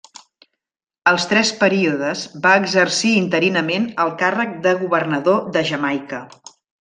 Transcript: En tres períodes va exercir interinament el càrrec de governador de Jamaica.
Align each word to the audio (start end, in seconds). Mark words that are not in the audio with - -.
En 1.11 1.19
tres 1.33 1.51
períodes 1.59 2.23
va 2.47 2.53
exercir 2.63 3.11
interinament 3.19 3.85
el 4.07 4.13
càrrec 4.25 4.57
de 4.67 4.73
governador 4.85 5.39
de 5.59 5.63
Jamaica. 5.73 6.23